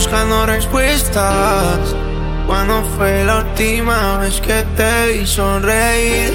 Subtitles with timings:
[0.00, 1.94] buscando respuestas.
[2.46, 6.30] Cuando fue la última vez que te vi sonreír?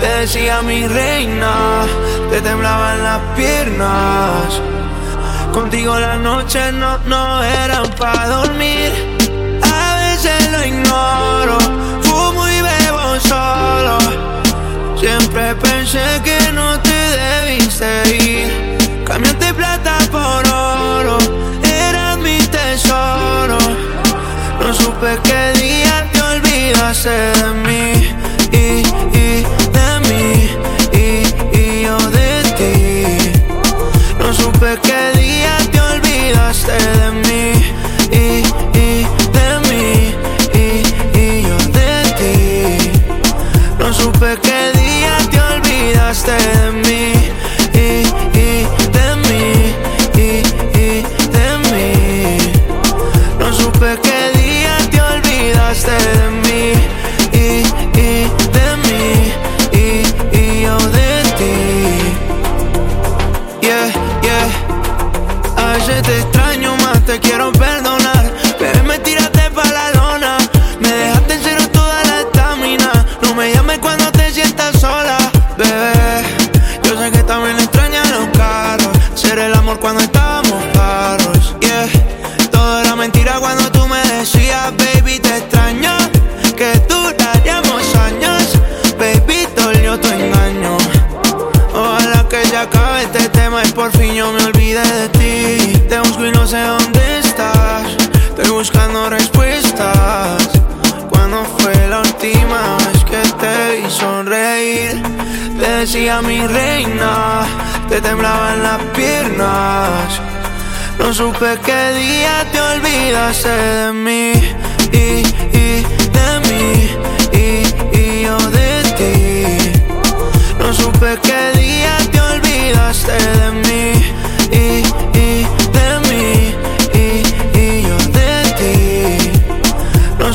[0.00, 1.84] Te decía mi reina,
[2.30, 4.48] te temblaban las piernas.
[5.52, 8.90] Contigo las noches no, no eran para dormir.
[9.62, 11.58] A veces lo ignoro,
[12.04, 13.98] fumo y bebo solo.
[14.98, 18.63] Siempre pensé que no te debiste ir.
[24.74, 27.92] No supe qué día te olvidaste de mí.
[28.50, 28.82] Y,
[29.16, 29.44] y
[29.76, 30.50] de mí,
[30.92, 33.40] y, y yo de ti.
[34.18, 35.14] No supe qué
[36.66, 37.52] de mí
[38.10, 38.42] y,
[38.78, 40.14] y de mí
[40.54, 42.90] y, y yo de ti.
[43.78, 47.33] No supe qué día te olvidaste de mí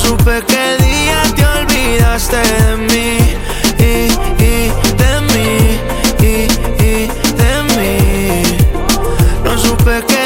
[0.02, 3.18] supe qué día te olvidaste de mí
[3.80, 3.92] y,
[4.44, 4.72] y
[5.02, 5.52] de mí
[6.22, 6.34] y,
[6.84, 7.08] y
[7.42, 8.58] de mí.
[9.44, 10.19] No supe qué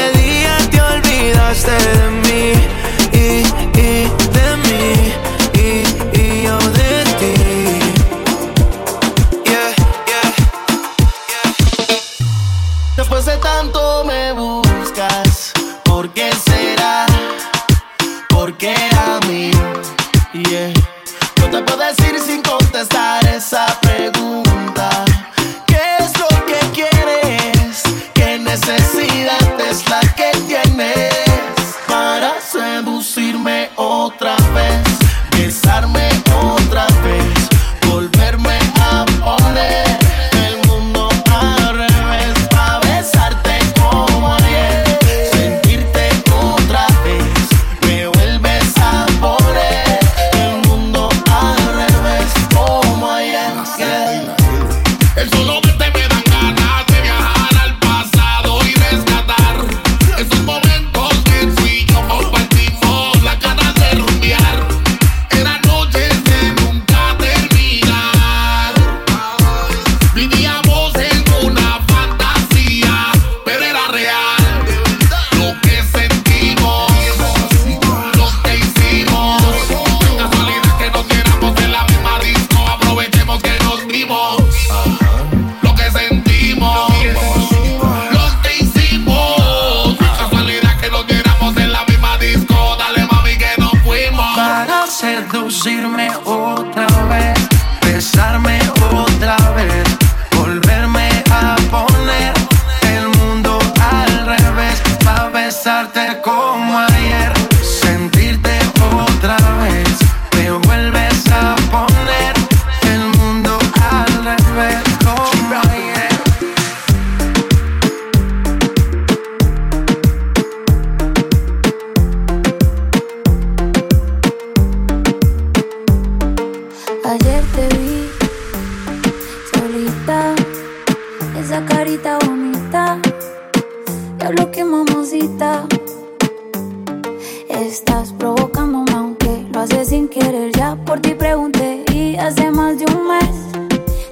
[140.14, 143.36] querer, ya por ti pregunté y hace más de un mes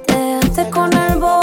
[0.06, 1.40] te dejaste con el bobo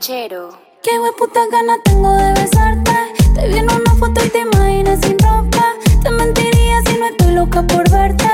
[0.00, 0.50] Chero.
[0.82, 2.92] Qué buen puta ganas tengo de besarte.
[3.34, 5.74] Te vi en una foto y te imaginas sin ropa.
[6.02, 8.25] Te mentiría si no estoy loca por verte.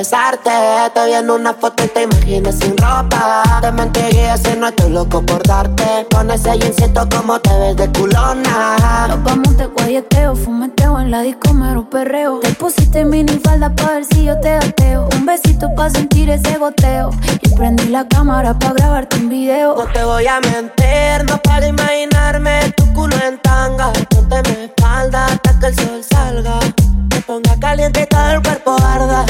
[0.00, 3.42] En una foto y te imaginas sin ropa.
[3.60, 6.06] Te mentiría si no estoy loco por darte.
[6.14, 9.06] Con ese jeansito como te ves de culona.
[9.08, 12.38] Nos vamos de guayeteo, fumeteo en la disco mero perreo.
[12.40, 15.08] Te pusiste mini falda pa' ver si yo te ateo.
[15.16, 17.10] Un besito pa' sentir ese goteo.
[17.42, 19.74] Y prendí la cámara pa' grabarte un video.
[19.74, 23.92] No te voy a mentir, no para imaginarme tu culo en tanga.
[24.10, 26.60] Ponte mi espalda hasta que el sol salga.
[27.08, 29.26] Te ponga caliente y todo el cuerpo arda,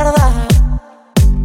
[0.00, 0.32] arda.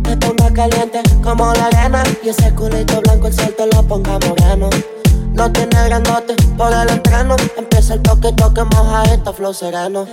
[0.03, 2.03] Me caliente como la arena.
[2.23, 4.69] Y ese culito blanco el sol te lo ponga moreno.
[5.33, 7.35] No tiene grandote por el entreno.
[7.57, 10.05] Empieza el toque, toque, moja esto, flow sereno.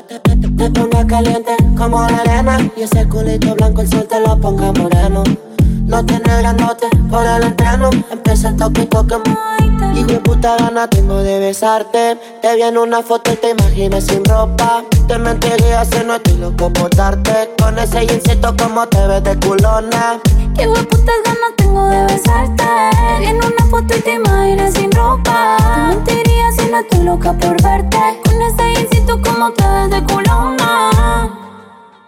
[0.56, 2.70] Me ponga caliente como la arena.
[2.76, 5.24] Y ese culito blanco el sol te lo ponga moreno
[5.92, 9.16] no tiene grandote por el entreno Empieza el toque, toque,
[9.94, 12.16] Hijo de puta gana tengo de besarte.
[12.40, 14.84] Te vi en una foto y te imaginas sin ropa.
[15.06, 17.50] Te mentiría si no estoy loco por darte.
[17.58, 20.18] Con ese jeansito como te ves de culona.
[20.56, 22.64] Qué putas ganas tengo de besarte.
[23.28, 25.58] En una foto y te imaginas sin ropa.
[25.58, 27.98] Te mentiría si no estoy loca por verte.
[28.24, 30.90] Con ese jeansito como te ves de culona.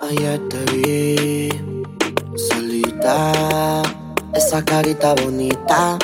[0.00, 1.14] Ayer te vi
[2.74, 3.82] solita.
[4.34, 5.96] Esa carita bonita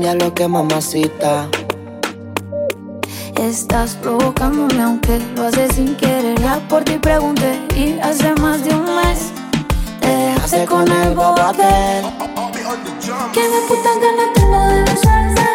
[0.00, 1.48] ya lo que mamacita.
[3.36, 6.38] Estás provocándome aunque lo haces sin querer.
[6.40, 9.32] Ya por ti pregunté y hace más de un mes
[10.00, 12.02] te dejaste con el bobote.
[13.32, 15.50] Que de puta gana tengo de besarte.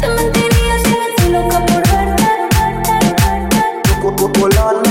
[0.00, 2.26] Te mentiría si me estoy loca por verte.
[4.40, 4.87] Cuidado,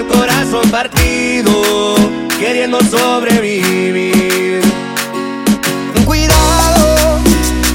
[0.00, 1.94] el corazón partido,
[2.38, 4.62] queriendo sobrevivir.
[6.06, 7.18] Cuidado,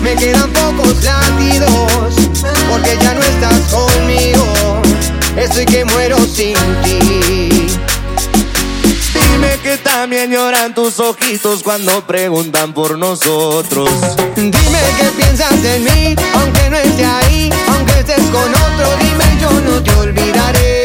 [0.01, 2.15] me quedan pocos latidos,
[2.69, 4.81] porque ya no estás conmigo,
[5.37, 7.67] estoy que muero sin ti.
[9.13, 13.89] Dime que también lloran tus ojitos cuando preguntan por nosotros.
[14.35, 19.51] Dime que piensas en mí, aunque no esté ahí, aunque estés con otro, dime yo
[19.61, 20.84] no te olvidaré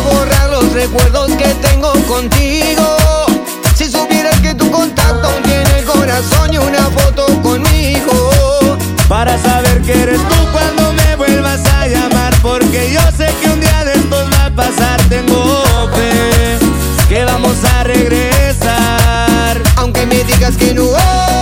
[0.00, 2.96] borrar los recuerdos que tengo contigo.
[3.74, 8.30] Si supieras que tu contacto tiene el corazón y una foto conmigo.
[9.08, 12.34] Para saber que eres tú cuando me vuelvas a llamar.
[12.42, 15.00] Porque yo sé que un día de estos va a pasar.
[15.08, 15.62] Tengo
[15.94, 16.58] fe
[17.08, 19.62] que vamos a regresar.
[19.76, 21.41] Aunque me digas que no.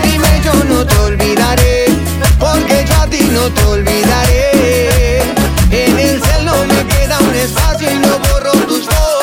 [0.81, 1.85] no te olvidaré,
[2.39, 5.21] porque yo a ti no te olvidaré.
[5.69, 9.21] En el cielo me queda un espacio y no borro tus fotos.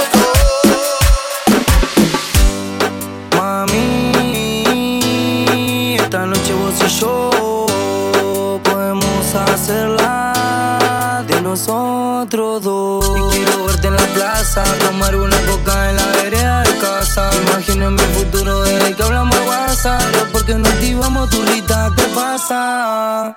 [11.42, 13.04] nosotros dos.
[13.16, 17.30] Y quiero verte en la plaza, tomar una coca en la vereda de casa.
[17.48, 20.17] Imagino mi futuro desde que hablamos de WhatsApp.
[20.48, 23.36] Porque no activamos tu rita, ¿qué pasa?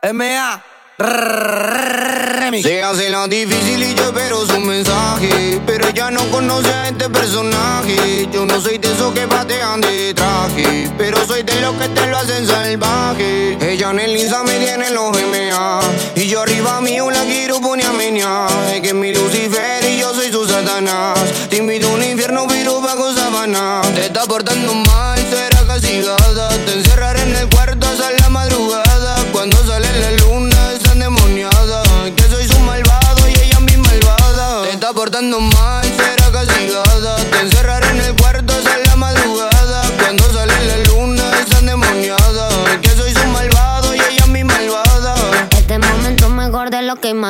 [0.00, 0.62] M.A.
[2.62, 7.10] Se hace la difícil y yo espero su mensaje Pero ella no conoce a este
[7.10, 11.88] personaje Yo no soy de esos que patean de traje Pero soy de los que
[11.88, 15.80] te lo hacen salvaje Ella en el Insta me tiene los MA
[16.14, 17.86] Y yo arriba mío la quiero poner
[18.24, 21.18] a Es que mi Lucifer y yo soy su Satanás
[21.50, 23.82] Te invito a un infierno pero bajo sabana
[24.28, 24.72] portando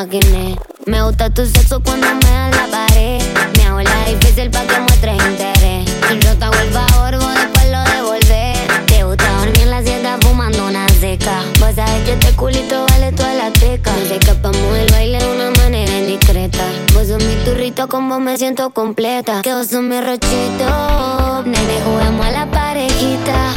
[0.04, 3.22] Me gusta tu sexo cuando me da la pared.
[3.56, 5.86] Me hago la difícil pa' que muestres interés.
[6.20, 8.56] Yo te hago el favor, después lo devolver.
[8.86, 11.44] Te gusta dormir en la siesta fumando una seca.
[11.60, 13.94] Vos sabés que este culito vale toda la teca.
[14.08, 16.64] que escapamos el baile de una manera indiscreta.
[16.94, 19.42] Vos sos mi turrito, con vos me siento completa.
[19.42, 21.44] Que vos sos mi rochito.
[21.44, 23.54] Nene, juguemos a la parejita.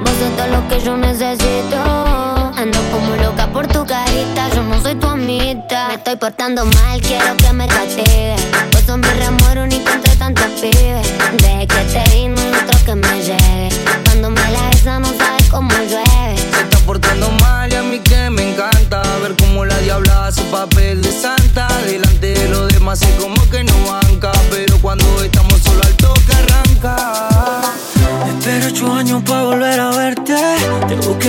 [0.00, 1.76] Vos sos todo lo que yo necesito.
[2.56, 5.88] Ando como loca por tu carita, yo no soy tu amita.
[5.88, 8.36] Me estoy portando mal, quiero que me castigue.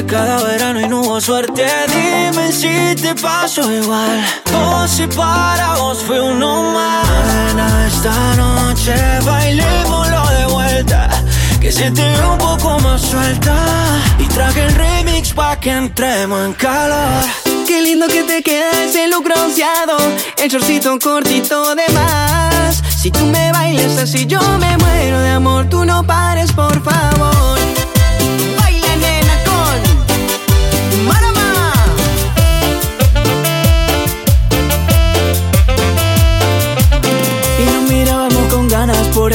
[0.08, 1.66] Cada verano y no hubo suerte.
[1.88, 4.26] Dime si te pasó igual.
[4.56, 7.06] O si para vos fue uno más.
[7.88, 8.94] Esta noche
[9.26, 11.10] bailémoslo de vuelta.
[11.60, 13.56] Que se te ve un poco más suelta.
[14.18, 17.24] Y traje el remix pa' que entremos en calor.
[17.68, 19.98] Qué lindo que te queda ese look bronceado
[20.38, 25.68] El shortcito cortito de más Si tú me bailas así yo me muero de amor
[25.70, 27.67] Tú no pares por favor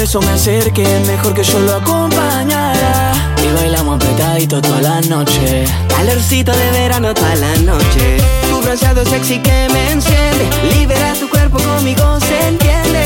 [0.02, 0.87] eso me acerqué.
[1.06, 3.12] Mejor que yo lo acompañara.
[3.42, 5.64] Y bailamos apretadito toda la noche.
[5.88, 8.16] Calorcito de verano toda la noche
[8.49, 13.04] Tu bronceado sexy que me enciende Libera tu cuerpo conmigo se entiende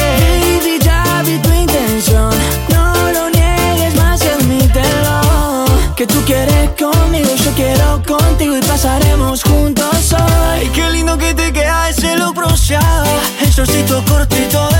[0.63, 2.31] Baby, ya vi tu intención.
[2.73, 5.67] No lo niegues más admítelo.
[5.97, 10.21] Que tú quieres conmigo, yo quiero contigo y pasaremos juntos hoy.
[10.61, 13.07] Ay, qué lindo que te queda ese look bronceado.
[13.43, 14.76] El shortcito cortito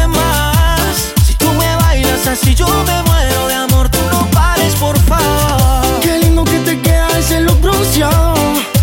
[2.27, 3.89] bailas así, yo me muero de amor.
[3.89, 6.01] Tú no pares, por favor.
[6.01, 8.35] Qué lindo que te queda ese look bronceado.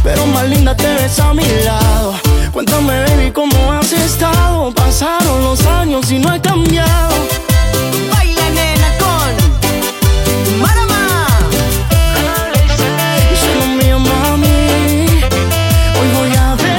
[0.04, 2.14] Pero más linda te ves a mi lado.
[2.52, 4.72] Cuéntame, baby, cómo has estado.
[4.74, 7.14] Pasaron los años y no he cambiado.
[8.12, 9.36] Baila nena con
[10.62, 11.28] Marama
[13.42, 15.08] Solo mío, mami.
[16.00, 16.74] Hoy voy a ver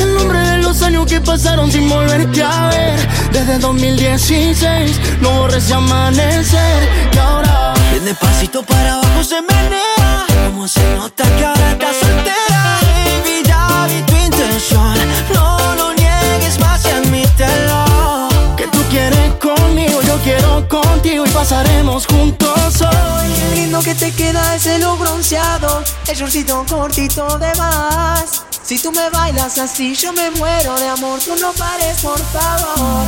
[0.00, 2.92] el nombre de los años que pasaron sin volverte a ver.
[3.32, 6.88] Desde 2016 no borres ese amanecer.
[7.14, 10.26] Y ahora, bien despacito para abajo se menea.
[10.48, 12.80] Como se nota que ahora estás soltera.
[12.82, 14.94] Baby, ya vi tu intención.
[15.32, 18.28] No lo niegues más y admítelo.
[18.54, 23.32] Que tú quieres conmigo, yo quiero contigo y pasaremos juntos hoy.
[23.34, 28.92] Qué lindo que te queda ese look bronceado El shortcito cortito de más Si tú
[28.92, 31.18] me bailas así yo me muero de amor.
[31.20, 33.04] Tú no pares por favor.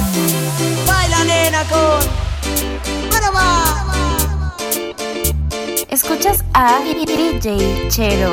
[0.87, 4.55] Baila nena con Marama
[5.89, 8.33] Escuchas a DJ Chero.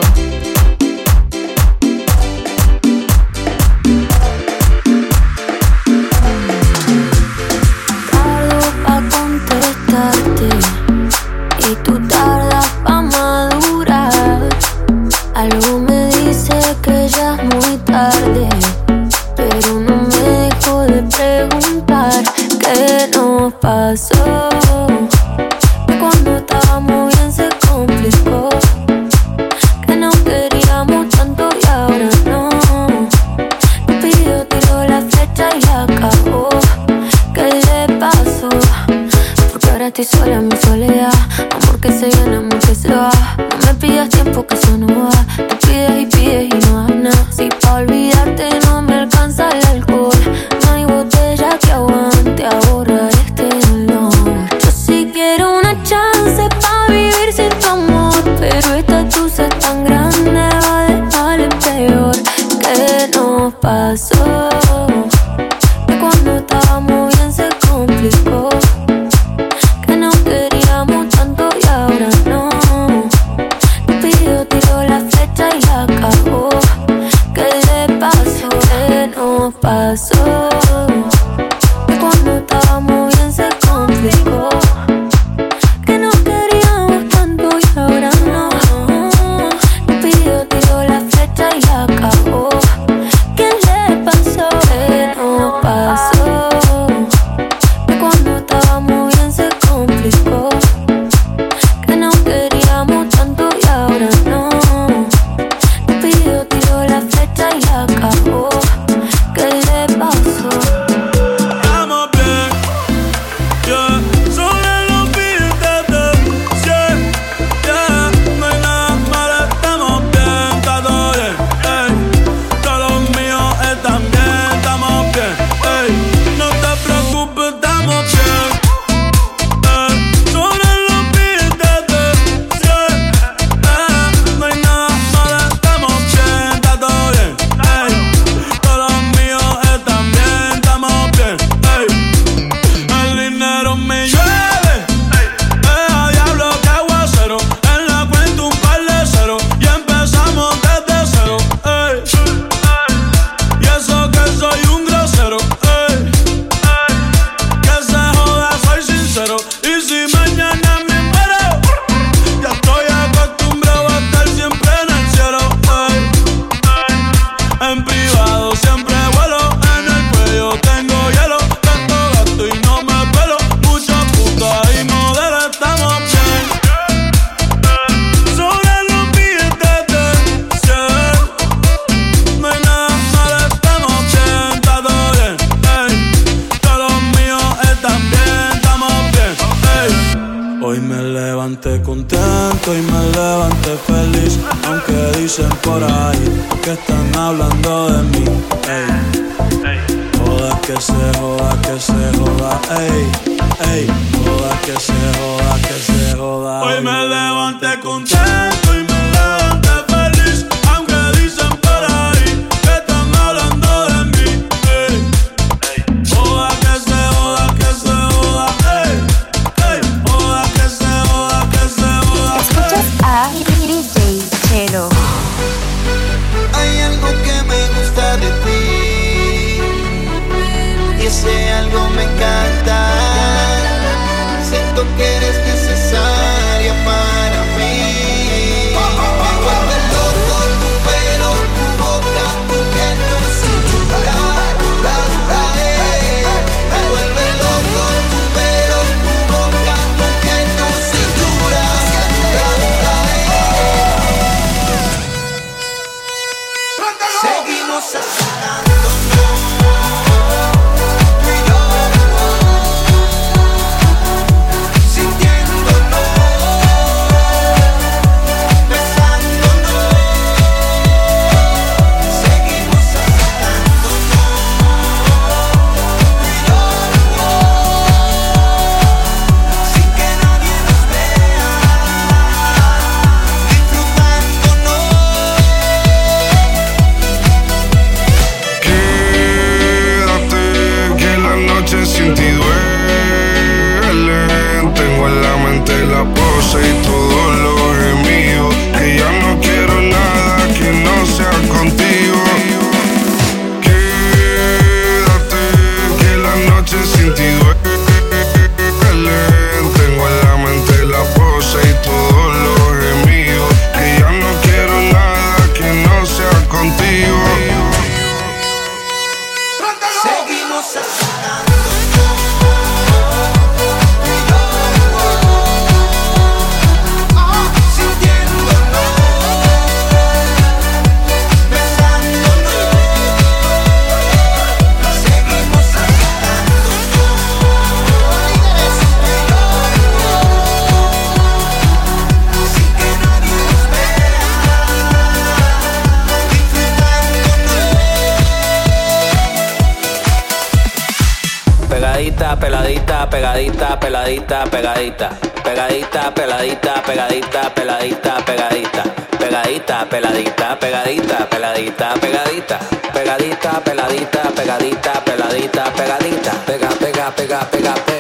[366.46, 367.91] Pega,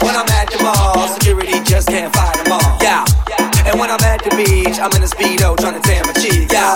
[0.00, 2.78] When I'm at the mall, security just can't fight them all.
[2.80, 3.04] Yeah.
[3.66, 6.52] And when I'm at the beach, I'm in a speedo trying to tan my cheeks.
[6.52, 6.74] Yeah.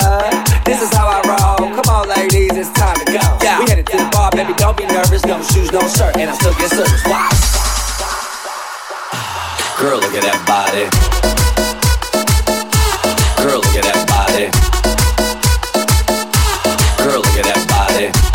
[0.65, 1.71] This is how I roll.
[1.73, 3.23] Come on, ladies, it's time to go.
[3.43, 3.61] Yeah.
[3.61, 4.53] We headed to the bar, baby.
[4.55, 5.25] Don't be nervous.
[5.25, 7.05] No shoes, no shirt, and I'm still get service.
[7.07, 7.31] Wow.
[9.81, 10.87] Girl, look at that body.
[13.43, 14.47] Girl, look at that body.
[17.03, 18.32] Girl, look at that body.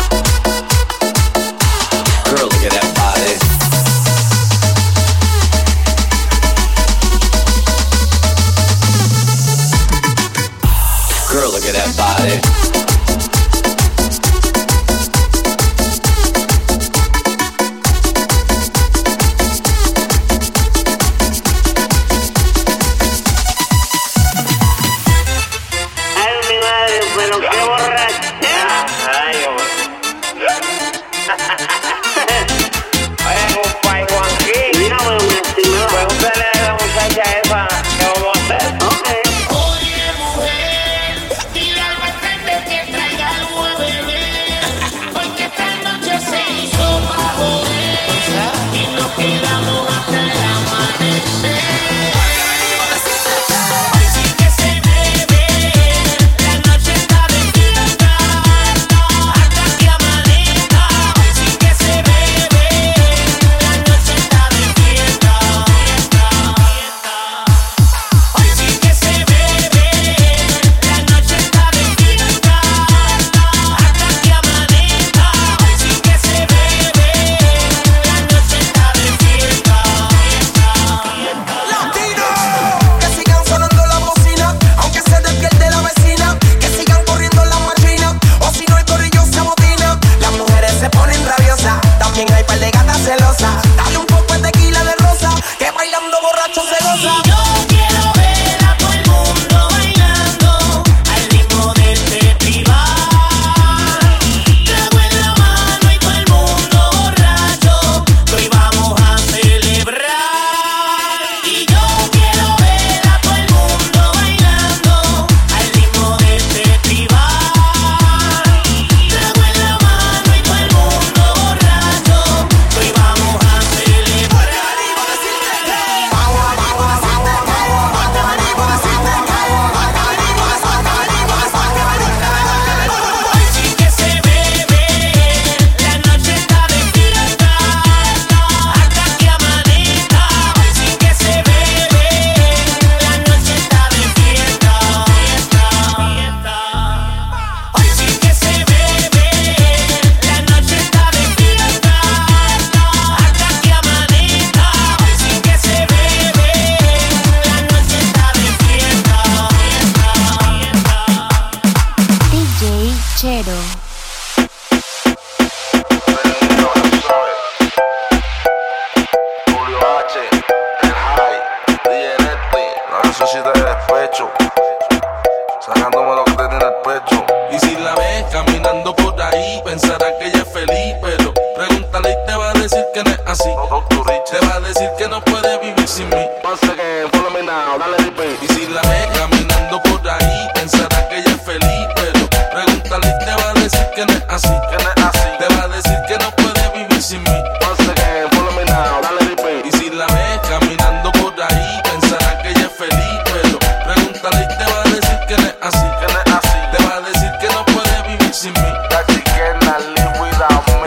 [200.48, 201.80] caminando por ahí.
[201.84, 205.56] Pensará que ella es feliz, pero pregúntale y te va a decir que no es
[205.60, 205.86] así.
[206.00, 206.58] Que no es así.
[206.72, 208.72] Te va a decir que no puede vivir sin mí.
[208.90, 209.76] La chiquena.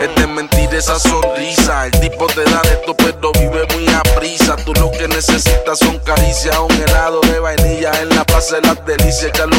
[0.00, 1.86] Es de mentir esa sonrisa.
[1.86, 4.56] El tipo te da de esto, pero vive muy a prisa.
[4.56, 8.84] Tú lo que necesitas son caricias, un helado de vainilla en la plaza de las
[8.84, 9.30] delicias.
[9.32, 9.56] Ya lo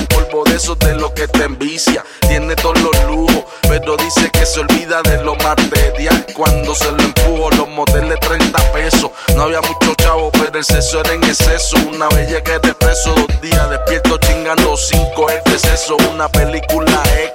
[11.34, 11.76] exceso.
[11.92, 15.98] Una bella que te expreso, dos días despierto chingando cinco exceso.
[16.12, 17.33] Una película X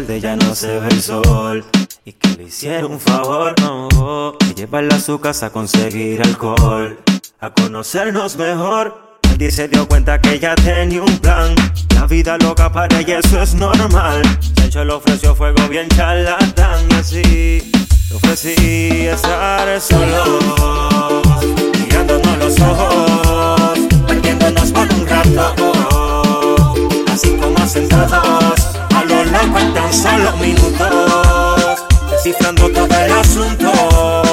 [0.00, 1.64] tarde ya no se ve el sol.
[2.04, 6.20] Y que le hiciera un favor, oh, oh, y llevarla a su casa a conseguir
[6.20, 6.98] alcohol.
[7.38, 9.20] A conocernos mejor.
[9.22, 11.54] Nadie se dio cuenta que ella tenía un plan.
[11.94, 14.20] La vida loca para ella, eso es normal.
[14.56, 17.70] Sancho le ofreció fuego bien charlatán, así.
[18.10, 21.22] Le ofrecí estar solos,
[21.78, 23.78] mirándonos los ojos,
[24.08, 26.74] perdiéndonos por un rato,
[27.12, 28.73] así como sentados
[29.52, 34.23] faltan solo minutos, descifrando todo el asunto.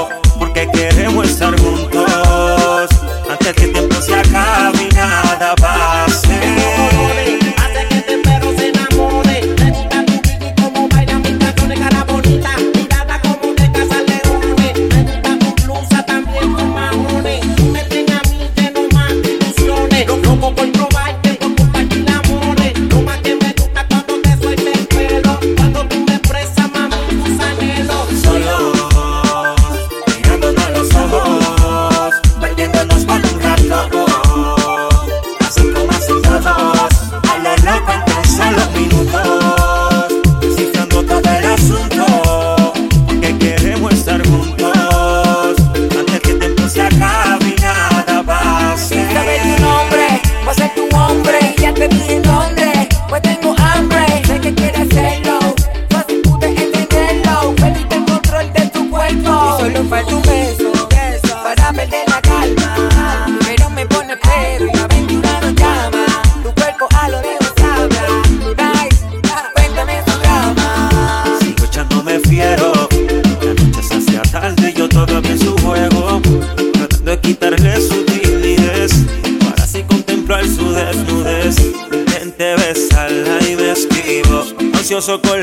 [85.02, 85.41] gozo con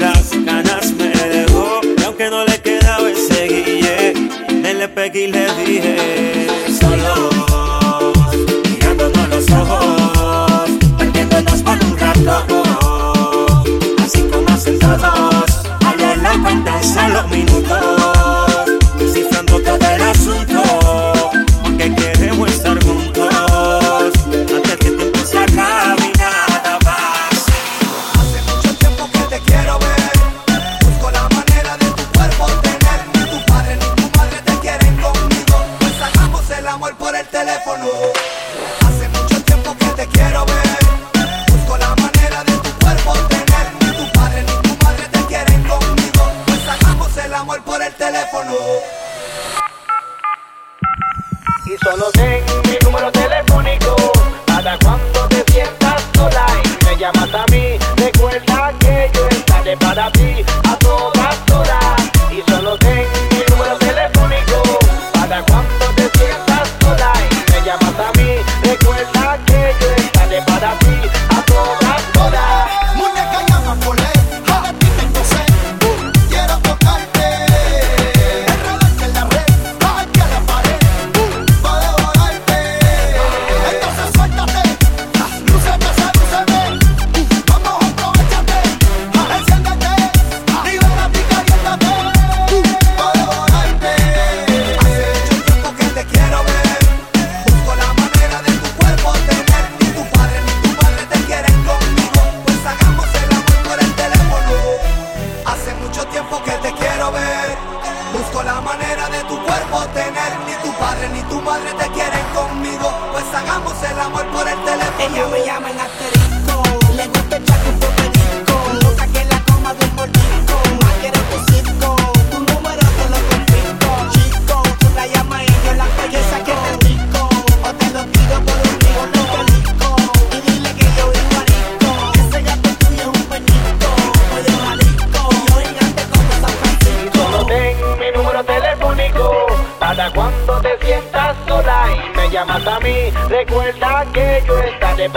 [113.90, 114.98] el amor por el teléfono.
[114.98, 116.62] Ella me llama en asterisco.
[116.96, 117.97] Le gusta el chaco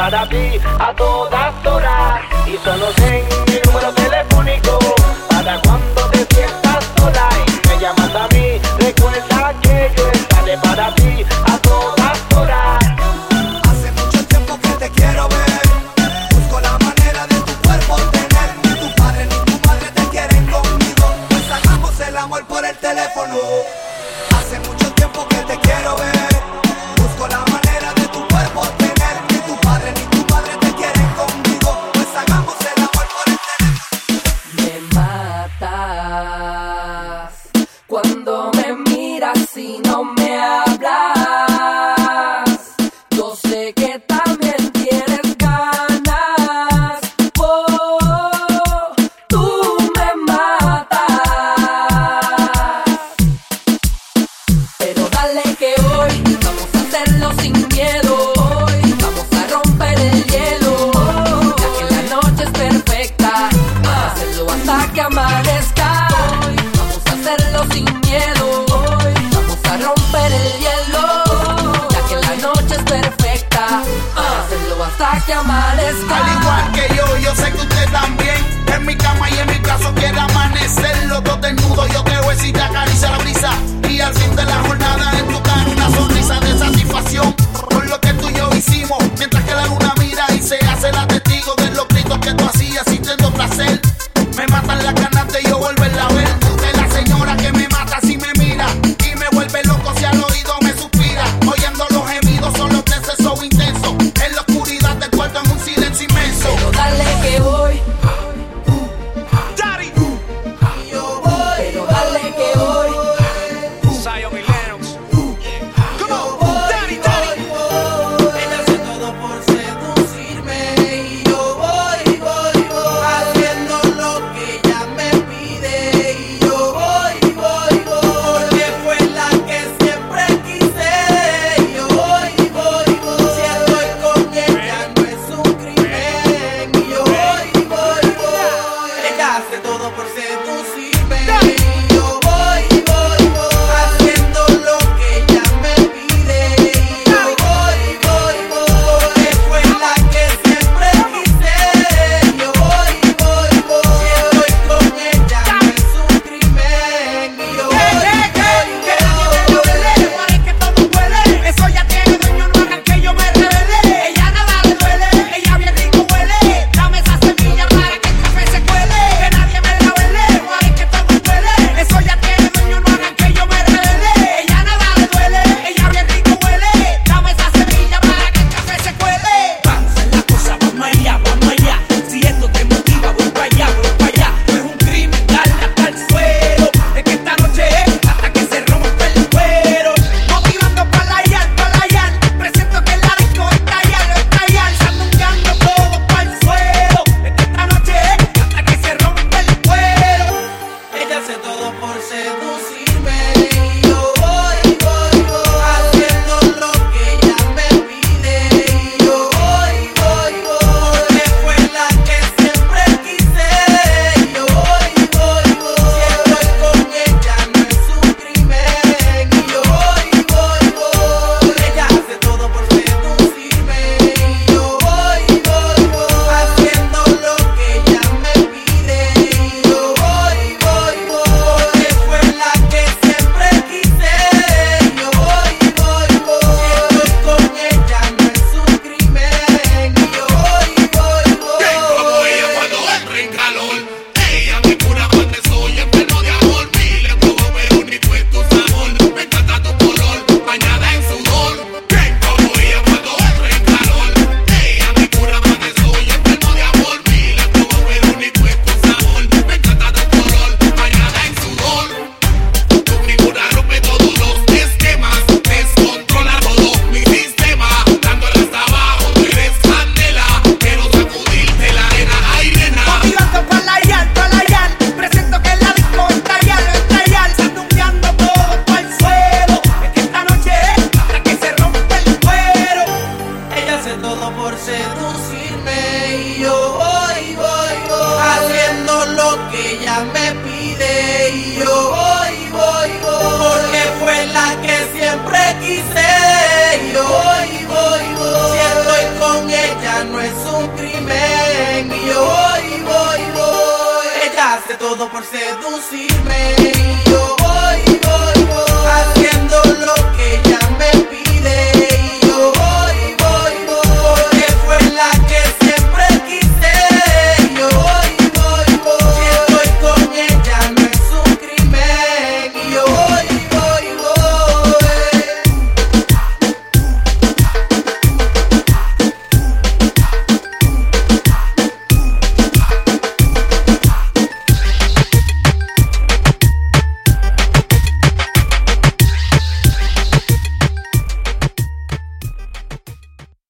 [0.01, 0.50] da da be
[43.69, 44.70] que también